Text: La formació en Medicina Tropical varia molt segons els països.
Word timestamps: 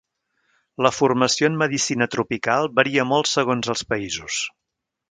La 0.85 0.91
formació 0.99 1.51
en 1.51 1.59
Medicina 1.63 2.09
Tropical 2.17 2.73
varia 2.81 3.07
molt 3.13 3.33
segons 3.37 3.73
els 3.77 3.87
països. 3.95 4.43